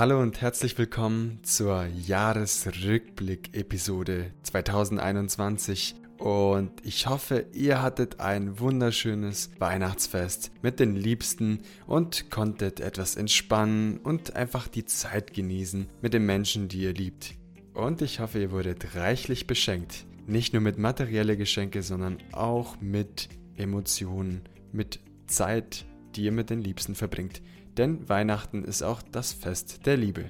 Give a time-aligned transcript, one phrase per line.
[0.00, 5.94] Hallo und herzlich willkommen zur Jahresrückblick-Episode 2021.
[6.16, 13.98] Und ich hoffe, ihr hattet ein wunderschönes Weihnachtsfest mit den Liebsten und konntet etwas entspannen
[13.98, 17.34] und einfach die Zeit genießen mit den Menschen, die ihr liebt.
[17.74, 20.06] Und ich hoffe, ihr wurdet reichlich beschenkt.
[20.26, 25.84] Nicht nur mit materielle Geschenke, sondern auch mit Emotionen, mit Zeit,
[26.16, 27.42] die ihr mit den Liebsten verbringt
[27.80, 30.26] denn Weihnachten ist auch das Fest der Liebe.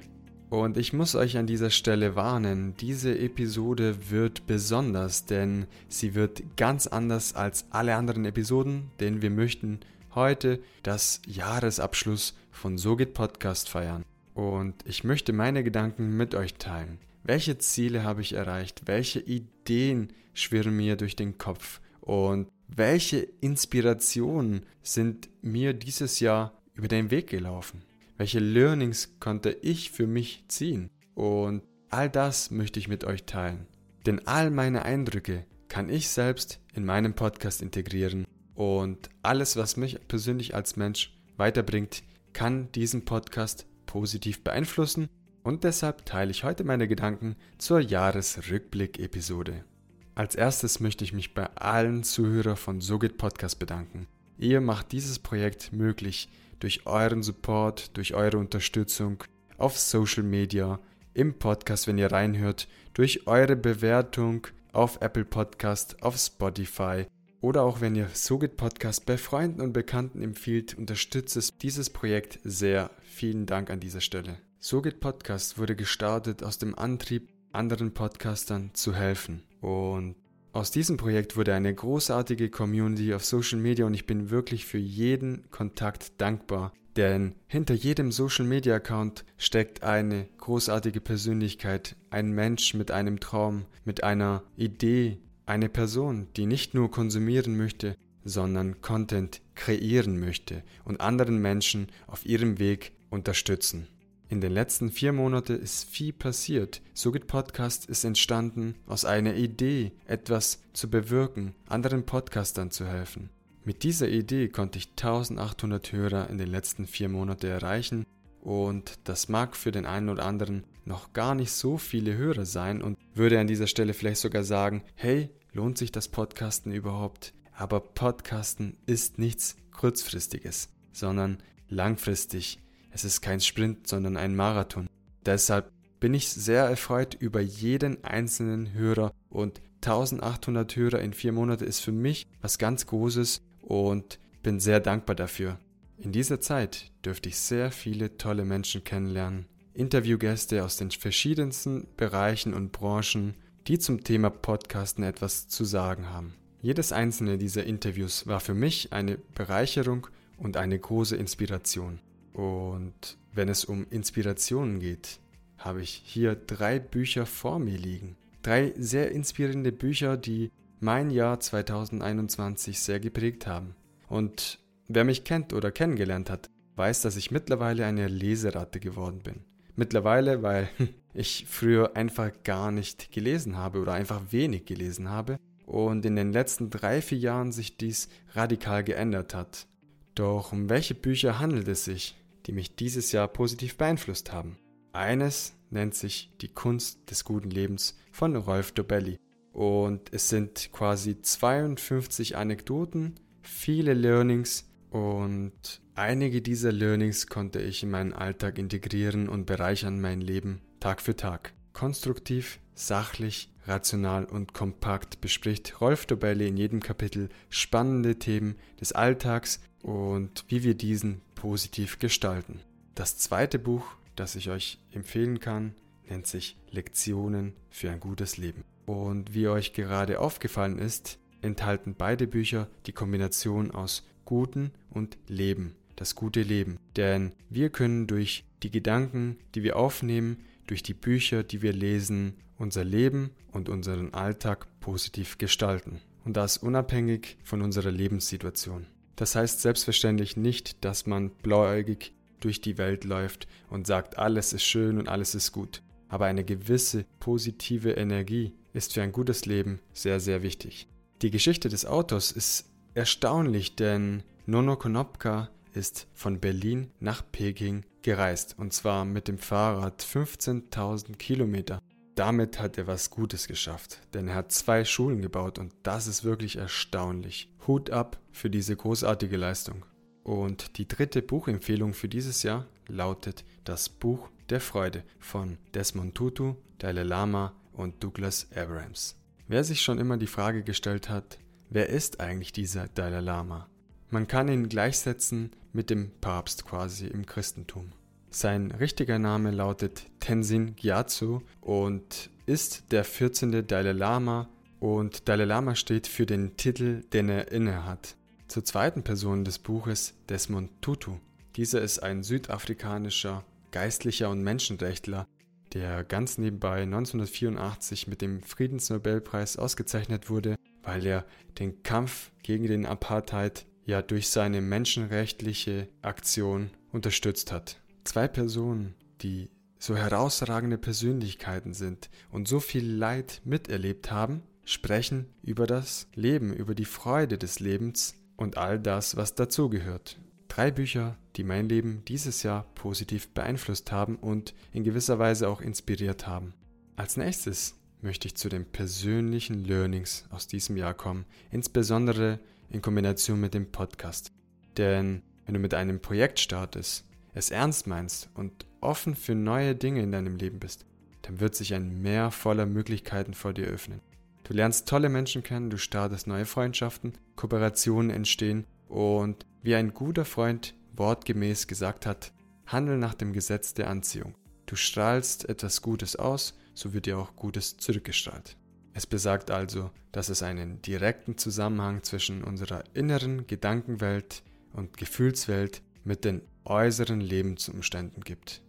[0.49, 6.43] Und ich muss euch an dieser Stelle warnen, diese Episode wird besonders, denn sie wird
[6.55, 9.81] ganz anders als alle anderen Episoden, denn wir möchten
[10.15, 14.05] heute das Jahresabschluss von So geht Podcast feiern.
[14.33, 16.99] Und ich möchte meine Gedanken mit euch teilen.
[17.25, 18.83] Welche Ziele habe ich erreicht?
[18.85, 21.81] Welche Ideen schwirren mir durch den Kopf?
[21.99, 27.83] Und welche Inspirationen sind mir dieses Jahr über den Weg gelaufen?
[28.17, 30.89] Welche Learnings konnte ich für mich ziehen?
[31.15, 33.67] Und all das möchte ich mit euch teilen.
[34.05, 39.97] Denn all meine Eindrücke kann ich selbst in meinem Podcast integrieren und alles, was mich
[40.07, 45.09] persönlich als Mensch weiterbringt, kann diesen Podcast positiv beeinflussen
[45.43, 49.65] und deshalb teile ich heute meine Gedanken zur Jahresrückblick-Episode.
[50.13, 54.07] Als erstes möchte ich mich bei allen Zuhörern von SoGit Podcast bedanken.
[54.37, 56.29] Ihr macht dieses Projekt möglich,
[56.61, 59.23] durch euren Support, durch eure Unterstützung
[59.57, 60.79] auf Social Media,
[61.13, 67.05] im Podcast, wenn ihr reinhört, durch eure Bewertung auf Apple Podcast, auf Spotify
[67.41, 72.39] oder auch wenn ihr Sogit Podcast bei Freunden und Bekannten empfiehlt, unterstützt es dieses Projekt
[72.43, 72.91] sehr.
[73.01, 74.37] Vielen Dank an dieser Stelle.
[74.59, 79.43] Sogit Podcast wurde gestartet aus dem Antrieb, anderen Podcastern zu helfen.
[79.59, 80.15] Und
[80.53, 84.77] aus diesem Projekt wurde eine großartige Community auf Social Media und ich bin wirklich für
[84.77, 86.73] jeden Kontakt dankbar.
[86.97, 93.65] Denn hinter jedem Social Media Account steckt eine großartige Persönlichkeit, ein Mensch mit einem Traum,
[93.85, 100.99] mit einer Idee, eine Person, die nicht nur konsumieren möchte, sondern Content kreieren möchte und
[100.99, 103.87] anderen Menschen auf ihrem Weg unterstützen.
[104.31, 106.81] In den letzten vier Monaten ist viel passiert.
[106.93, 113.29] Sogit Podcast ist entstanden aus einer Idee, etwas zu bewirken, anderen Podcastern zu helfen.
[113.65, 118.05] Mit dieser Idee konnte ich 1800 Hörer in den letzten vier Monaten erreichen
[118.39, 122.81] und das mag für den einen oder anderen noch gar nicht so viele Hörer sein
[122.81, 127.33] und würde an dieser Stelle vielleicht sogar sagen, hey, lohnt sich das Podcasten überhaupt?
[127.51, 132.59] Aber Podcasten ist nichts kurzfristiges, sondern langfristig
[132.91, 134.87] es ist kein Sprint, sondern ein Marathon.
[135.25, 141.63] Deshalb bin ich sehr erfreut über jeden einzelnen Hörer und 1800 Hörer in vier Monaten
[141.63, 145.59] ist für mich was ganz Großes und bin sehr dankbar dafür.
[145.97, 152.53] In dieser Zeit dürfte ich sehr viele tolle Menschen kennenlernen, Interviewgäste aus den verschiedensten Bereichen
[152.53, 153.35] und Branchen,
[153.67, 156.33] die zum Thema Podcasten etwas zu sagen haben.
[156.61, 160.07] Jedes einzelne dieser Interviews war für mich eine Bereicherung
[160.37, 161.99] und eine große Inspiration.
[162.33, 165.19] Und wenn es um Inspirationen geht,
[165.57, 168.17] habe ich hier drei Bücher vor mir liegen.
[168.41, 173.75] Drei sehr inspirierende Bücher, die mein Jahr 2021 sehr geprägt haben.
[174.07, 179.41] Und wer mich kennt oder kennengelernt hat, weiß, dass ich mittlerweile eine Leseratte geworden bin.
[179.75, 180.69] Mittlerweile, weil
[181.13, 186.33] ich früher einfach gar nicht gelesen habe oder einfach wenig gelesen habe und in den
[186.33, 189.67] letzten drei, vier Jahren sich dies radikal geändert hat.
[190.15, 192.17] Doch um welche Bücher handelt es sich?
[192.45, 194.57] Die mich dieses Jahr positiv beeinflusst haben.
[194.93, 199.17] Eines nennt sich Die Kunst des guten Lebens von Rolf Dobelli.
[199.53, 207.91] Und es sind quasi 52 Anekdoten, viele Learnings und einige dieser Learnings konnte ich in
[207.91, 211.53] meinen Alltag integrieren und bereichern mein Leben Tag für Tag.
[211.73, 219.61] Konstruktiv, sachlich, rational und kompakt bespricht Rolf Dobelli in jedem Kapitel spannende Themen des Alltags
[219.81, 222.61] und wie wir diesen positiv gestalten.
[222.95, 225.73] Das zweite Buch, das ich euch empfehlen kann,
[226.09, 228.63] nennt sich Lektionen für ein gutes Leben.
[228.85, 235.75] Und wie euch gerade aufgefallen ist, enthalten beide Bücher die Kombination aus Guten und Leben,
[235.95, 236.77] das gute Leben.
[236.95, 240.37] Denn wir können durch die Gedanken, die wir aufnehmen,
[240.71, 245.99] durch die Bücher, die wir lesen, unser Leben und unseren Alltag positiv gestalten.
[246.23, 248.87] Und das unabhängig von unserer Lebenssituation.
[249.17, 254.63] Das heißt selbstverständlich nicht, dass man blauäugig durch die Welt läuft und sagt, alles ist
[254.63, 255.81] schön und alles ist gut.
[256.07, 260.87] Aber eine gewisse positive Energie ist für ein gutes Leben sehr, sehr wichtig.
[261.21, 268.55] Die Geschichte des Autors ist erstaunlich, denn Nono Konopka ist von Berlin nach Peking gereist
[268.57, 271.79] und zwar mit dem Fahrrad 15.000 Kilometer.
[272.15, 276.23] Damit hat er was Gutes geschafft, denn er hat zwei Schulen gebaut und das ist
[276.23, 277.49] wirklich erstaunlich.
[277.67, 279.85] Hut ab für diese großartige Leistung.
[280.23, 286.55] Und die dritte Buchempfehlung für dieses Jahr lautet Das Buch der Freude von Desmond Tutu,
[286.77, 289.15] Dalai Lama und Douglas Abrams.
[289.47, 291.39] Wer sich schon immer die Frage gestellt hat,
[291.69, 293.70] wer ist eigentlich dieser Dalai Lama?
[294.13, 297.93] Man kann ihn gleichsetzen mit dem Papst quasi im Christentum.
[298.29, 303.65] Sein richtiger Name lautet Tenzin Gyatso und ist der 14.
[303.65, 304.49] Dalai Lama
[304.81, 308.17] und Dalai Lama steht für den Titel, den er innehat.
[308.49, 311.13] Zur zweiten Person des Buches Desmond Tutu.
[311.55, 315.25] Dieser ist ein südafrikanischer Geistlicher und Menschenrechtler,
[315.71, 321.25] der ganz nebenbei 1984 mit dem Friedensnobelpreis ausgezeichnet wurde, weil er
[321.59, 327.81] den Kampf gegen den Apartheid ja durch seine menschenrechtliche Aktion unterstützt hat.
[328.03, 329.49] Zwei Personen, die
[329.79, 336.75] so herausragende Persönlichkeiten sind und so viel Leid miterlebt haben, sprechen über das Leben, über
[336.75, 340.19] die Freude des Lebens und all das, was dazugehört.
[340.47, 345.61] Drei Bücher, die mein Leben dieses Jahr positiv beeinflusst haben und in gewisser Weise auch
[345.61, 346.53] inspiriert haben.
[346.95, 352.39] Als nächstes möchte ich zu den persönlichen Learnings aus diesem Jahr kommen, insbesondere
[352.71, 354.31] in Kombination mit dem Podcast.
[354.77, 360.01] Denn wenn du mit einem Projekt startest, es ernst meinst und offen für neue Dinge
[360.01, 360.85] in deinem Leben bist,
[361.21, 364.01] dann wird sich ein Meer voller Möglichkeiten vor dir öffnen.
[364.43, 370.25] Du lernst tolle Menschen kennen, du startest neue Freundschaften, Kooperationen entstehen und wie ein guter
[370.25, 372.33] Freund wortgemäß gesagt hat,
[372.65, 374.35] handel nach dem Gesetz der Anziehung.
[374.65, 378.57] Du strahlst etwas Gutes aus, so wird dir auch Gutes zurückgestrahlt.
[378.93, 384.43] Es besagt also, dass es einen direkten Zusammenhang zwischen unserer inneren Gedankenwelt
[384.73, 388.61] und Gefühlswelt mit den äußeren Lebensumständen gibt.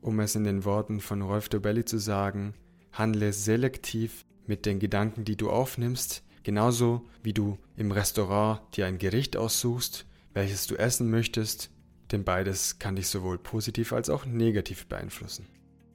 [0.00, 2.54] Um es in den Worten von Rolf Dobelli zu sagen,
[2.92, 8.98] handle selektiv mit den Gedanken, die du aufnimmst, genauso wie du im Restaurant dir ein
[8.98, 11.70] Gericht aussuchst, welches du essen möchtest,
[12.12, 15.46] denn beides kann dich sowohl positiv als auch negativ beeinflussen.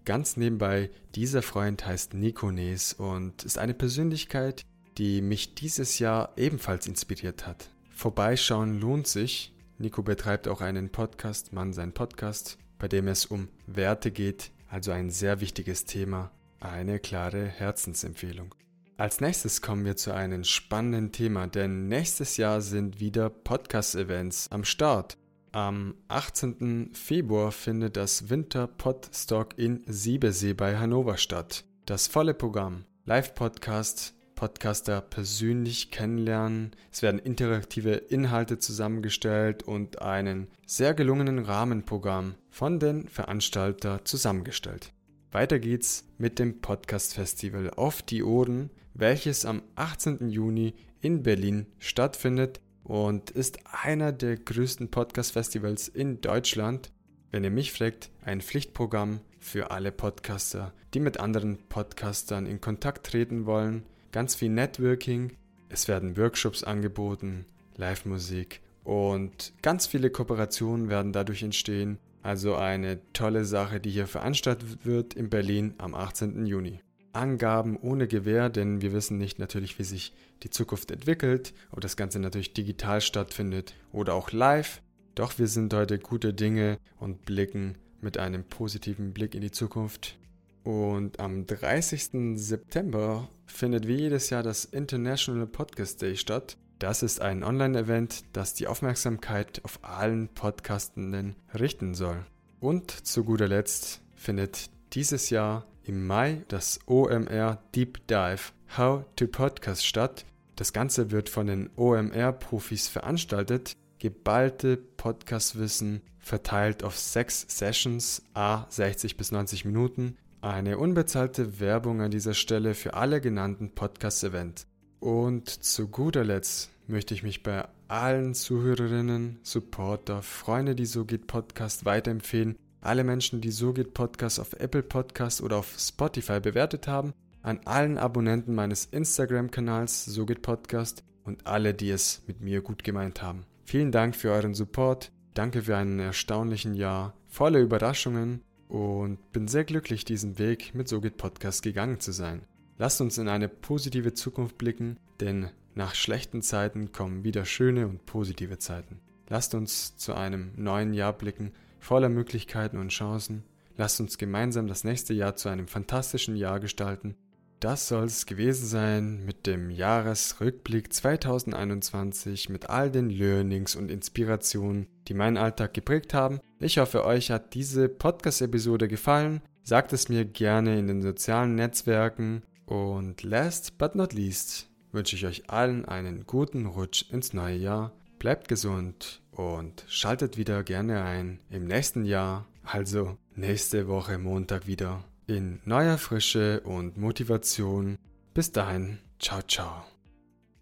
[0.05, 4.63] Ganz nebenbei, dieser Freund heißt Nikones und ist eine Persönlichkeit,
[4.97, 7.69] die mich dieses Jahr ebenfalls inspiriert hat.
[7.89, 9.53] Vorbeischauen lohnt sich.
[9.77, 14.91] Nico betreibt auch einen Podcast, Mann sein Podcast, bei dem es um Werte geht, also
[14.91, 18.55] ein sehr wichtiges Thema, eine klare Herzensempfehlung.
[18.97, 24.65] Als nächstes kommen wir zu einem spannenden Thema, denn nächstes Jahr sind wieder Podcast-Events am
[24.65, 25.17] Start.
[25.51, 26.91] Am 18.
[26.93, 31.65] Februar findet das Winter Podstock in Siebersee bei Hannover statt.
[31.87, 40.93] Das volle Programm, Live-Podcast, Podcaster persönlich kennenlernen, es werden interaktive Inhalte zusammengestellt und einen sehr
[40.93, 44.93] gelungenen Rahmenprogramm von den Veranstalter zusammengestellt.
[45.31, 50.29] Weiter geht's mit dem Podcast Festival auf die Ohren, welches am 18.
[50.29, 56.91] Juni in Berlin stattfindet und ist einer der größten Podcast-Festivals in Deutschland.
[57.29, 63.05] Wenn ihr mich fragt, ein Pflichtprogramm für alle Podcaster, die mit anderen Podcastern in Kontakt
[63.05, 63.83] treten wollen.
[64.11, 65.33] Ganz viel Networking.
[65.69, 67.45] Es werden Workshops angeboten,
[67.77, 71.99] Live-Musik und ganz viele Kooperationen werden dadurch entstehen.
[72.23, 76.47] Also eine tolle Sache, die hier veranstaltet wird in Berlin am 18.
[76.47, 76.81] Juni.
[77.13, 80.13] Angaben ohne Gewähr, denn wir wissen nicht natürlich, wie sich
[80.43, 84.81] die Zukunft entwickelt, ob das Ganze natürlich digital stattfindet oder auch live.
[85.15, 90.17] Doch wir sind heute gute Dinge und blicken mit einem positiven Blick in die Zukunft.
[90.63, 92.37] Und am 30.
[92.39, 96.57] September findet wie jedes Jahr das International Podcast Day statt.
[96.79, 102.25] Das ist ein Online-Event, das die Aufmerksamkeit auf allen Podcastenden richten soll.
[102.59, 109.25] Und zu guter Letzt findet dieses Jahr im Mai das OMR Deep Dive How to
[109.25, 110.23] Podcast statt.
[110.55, 113.73] Das Ganze wird von den OMR-Profis veranstaltet.
[113.97, 120.15] Geballte Podcast-Wissen verteilt auf sechs Sessions, a 60 bis 90 Minuten.
[120.41, 124.67] Eine unbezahlte Werbung an dieser Stelle für alle genannten Podcast-Events.
[124.99, 131.25] Und zu guter Letzt möchte ich mich bei allen Zuhörerinnen, Supporter, Freunde, die so geht
[131.25, 136.87] Podcast weiterempfehlen alle Menschen, die So geht Podcast auf Apple Podcast oder auf Spotify bewertet
[136.87, 142.61] haben, an allen Abonnenten meines Instagram-Kanals So geht Podcast und alle, die es mit mir
[142.61, 143.45] gut gemeint haben.
[143.65, 145.11] Vielen Dank für euren Support.
[145.33, 151.01] Danke für einen erstaunlichen Jahr voller Überraschungen und bin sehr glücklich, diesen Weg mit So
[151.01, 152.43] geht Podcast gegangen zu sein.
[152.77, 158.05] Lasst uns in eine positive Zukunft blicken, denn nach schlechten Zeiten kommen wieder schöne und
[158.05, 158.99] positive Zeiten.
[159.27, 163.43] Lasst uns zu einem neuen Jahr blicken, voller Möglichkeiten und Chancen.
[163.77, 167.15] Lasst uns gemeinsam das nächste Jahr zu einem fantastischen Jahr gestalten.
[167.59, 174.87] Das soll es gewesen sein mit dem Jahresrückblick 2021, mit all den Learnings und Inspirationen,
[175.09, 176.39] die meinen Alltag geprägt haben.
[176.59, 179.41] Ich hoffe, euch hat diese Podcast-Episode gefallen.
[179.63, 182.43] Sagt es mir gerne in den sozialen Netzwerken.
[182.65, 187.91] Und last but not least wünsche ich euch allen einen guten Rutsch ins neue Jahr.
[188.19, 192.45] Bleibt gesund und schaltet wieder gerne ein im nächsten Jahr.
[192.63, 197.97] Also nächste Woche Montag wieder in neuer Frische und Motivation.
[198.33, 199.85] Bis dahin, ciao, ciao.